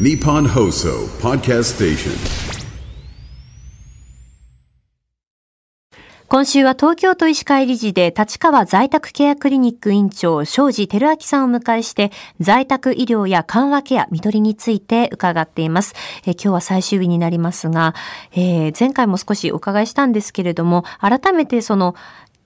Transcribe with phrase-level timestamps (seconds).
[0.00, 2.12] Nippon Hoso Podcast Station.
[6.28, 12.10] 今週は東京都医師会理事で立川在宅ケアクリニック院長庄司照明さんを迎えして
[12.40, 15.92] 在宅医療や緩和ケア、見取りについて伺っています。
[16.24, 17.94] え今日は最終日になりますが、
[18.32, 21.94] えー、前回も少しお伺いしたんですけれども、改めてその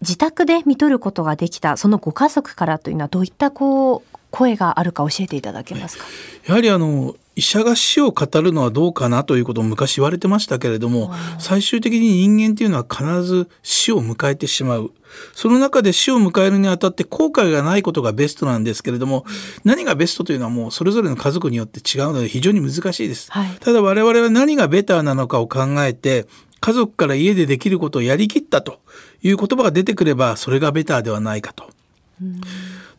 [0.00, 6.04] 自宅で見取ることができたそのご家族からというのはどういったこう声があるか教えていただけますか？
[6.46, 14.90] やはりあの医者が死を語るのはどうかなということを昔言われてましたけれども最終的に人間っていうのは必ず死を迎えてしまう。
[15.32, 19.24] その中で死を迎えるにあたって後悔がないことがベストなんですけれども、
[19.62, 26.26] 何がベストというのはもうそれぞれの家族によって違うので非常に難しいです、はい、ただ我々は何がベターなのかを考えて
[26.58, 28.80] 家族から家でできることをやりきったと
[29.22, 31.70] いう言葉が出てくればそれがベターではないかと。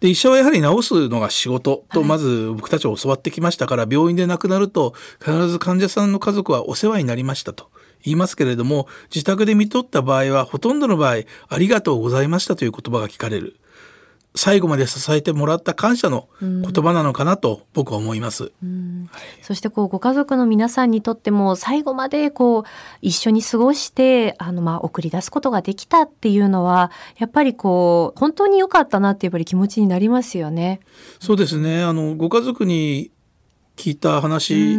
[0.06, 7.72] で医者はやはり治すのが仕事とまず僕たちは教わってきましたから、はい、病院で亡くなると必ず患者さんの家族はお世話になりましたと
[8.04, 13.58] 言いますけれども自宅で見とった場合はほとんどの場合ありがとうございましたという言葉が聞かれる。
[14.36, 18.52] 最後まで支えてもらった感謝の言葉なのかなと僕は思います。
[19.42, 22.64] そしてこうご家族の皆さんにとっても最後までこう
[23.02, 30.82] 一緒に過ごしてあのまあ送り出すことができたっていうのはやっぱりこう本当に良かったなってやっぱり気持ちになりますよね。
[31.20, 31.84] そうですね。
[31.84, 33.12] あのご家族に
[33.76, 34.78] 聞いた話、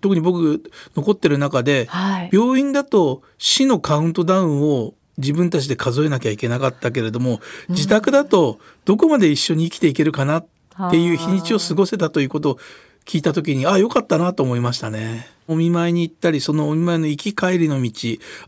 [0.00, 0.62] 特に僕
[0.96, 10.46] 残ってる中で、はい、病院だと死のカウントダウンを自分たちで数えなきゃいけなかったけれども自宅だとどこまで一緒に生きていけるかなっ
[10.90, 12.58] ていう日にちを過ごせたということを
[13.04, 15.28] 聞いた時にああよかったなと思いましたね。
[15.48, 17.90] お見舞いに行ったりそのお見舞いの行き帰りの道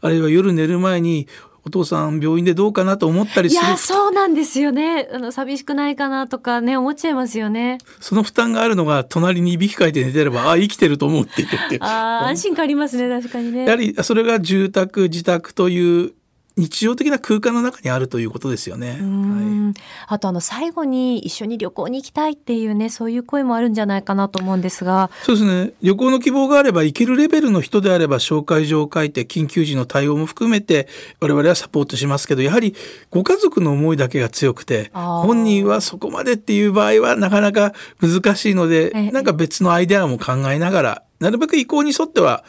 [0.03, 1.27] あるいは夜寝る前に
[1.65, 3.63] お父さん病院でどうかなと思ったりする。
[3.65, 5.09] いやそうなんですよね。
[5.13, 7.79] あの寂しくないかなとかね思っちゃいますよね。
[8.01, 13.65] その負担があるのが隣にいびきかいて寝てればあ生きてると思うって言ってあ安心感ありますね確かにね。
[13.65, 16.13] やはりそれが住宅自宅という
[16.57, 18.99] 日常的な空間の中にあるということですよね。
[19.01, 25.11] はい、あとあの最後に一緒に旅行に行きたいっていうねそういう声もあるんじゃないかなと思うんですが。
[25.23, 25.73] そうですね。
[25.83, 30.89] 旅行の希望があれば行けるレベルの人であれば紹介状を書いて緊急時の対応も含めて
[31.21, 32.75] 我々はサポートしますけどやはり
[33.11, 42.45] ご家族の思いだけが強くて本人はそこまでっていう場合はなかなか難しいのでなんか別のアイデアも考えながらなるべく意向に沿っては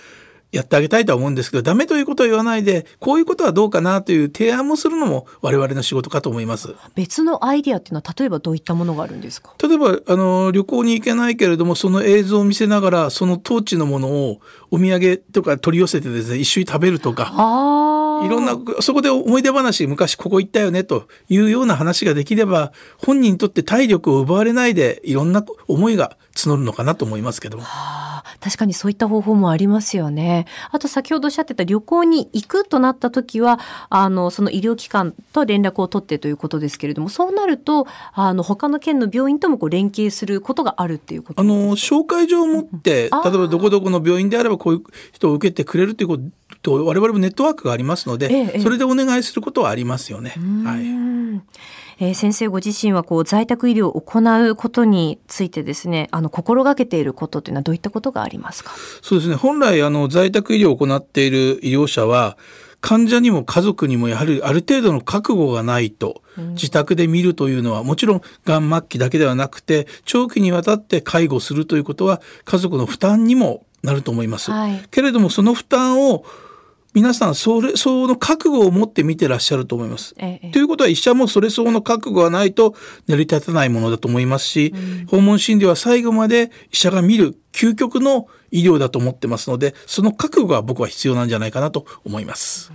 [0.53, 6.75] やってあげたいとは思うんですけどダメということを言わないでこういうことはどうかなという提案もするのも我々の仕事かと思います。
[6.95, 9.55] 別のアイディアっていうのは例えばどういったものがあるんですか？
[9.61, 17.25] 例えばあの旅行に行けないけれどもその映像を見せながらその当地のものをお土産とか取り寄せてですね一緒に食べるとか
[18.25, 27.63] いろんなそこで思い出話昔ここ行ったよねというような話ができれば本人にとって体力を奪われないでいろんな思いが募るのかなと思いますけども。
[28.43, 30.45] 確かにそういった方法もありますよね。
[30.71, 33.57] あと先ほどおっしゃってた旅行に行くとなった時は、
[33.89, 44.83] あの、その医療機関と連絡を取ってということですけれども、そうなると、あの、他の県の病院ともこう連携することがあるっていうことあの、紹介状を持って、例えばどこどこの病院であればこういう
[45.13, 46.23] 人を受けてくれるということ
[46.61, 50.35] と我々もネットワークがありますので、ええ、それでお願いすることはありますよね。
[50.63, 50.83] はい。
[51.99, 58.71] えー、先生ご自身はこう在宅医療を行うことについてですねあの心がけていることというのはどういったことがありますか？
[59.01, 59.35] そうですね。
[59.35, 62.37] 本来あの在宅医療を行っている医療者は
[62.81, 66.21] 患者にも家族にもやはりある程度の覚悟がないと、
[66.55, 74.51] 自宅で見るというのはもちろんがん末期だけではなくて長期にわたって介護するということは家族の負担にもなると思います。
[74.51, 76.25] はい、けれどもその負担を
[76.93, 80.13] 皆さんそれ相応の覚悟を持って見てらっしゃると思います。
[80.17, 82.75] ええ、ということは医者もそれ相応の覚悟がないと
[83.07, 92.71] 成り立たないものだと思いますし、うん、訪問診療は最後まで医者が見る究極の医療だと思ってますのでその覚悟が僕は必要なんじゃないかなと思います。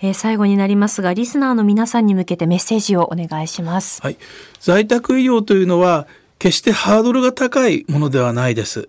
[0.00, 4.02] えー、最後になりますがリスナーの皆さんに向けてメッセージをお願いします。
[4.02, 4.16] はい、
[4.58, 6.08] 在宅医療というのは
[6.40, 8.88] 決してハードルが高いものではないです。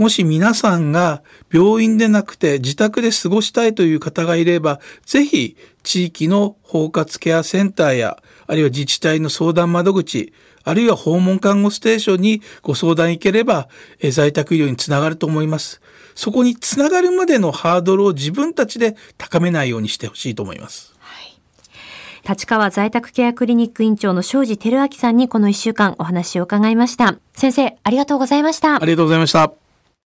[0.00, 10.32] もし皆さんが病院でなくて自宅で過ごしたいという方がいれば、ぜひ地域の包括ケアセンターや、あるいは自治体の相談窓口、
[10.64, 13.68] あるいは訪問看護ステーションにご相談行ければ、
[14.10, 15.82] 在宅医療につながると思います。
[16.14, 20.94] そこにつながるまでのハードルを自分たちで高めないようにしてほしいと思います。
[22.26, 27.18] 立川在宅ケアクリニック院長の庄司照明さんにこの1週間お話を伺いました。
[27.34, 28.76] 先生、ありがとうございました。
[28.76, 29.59] ありがとうございました。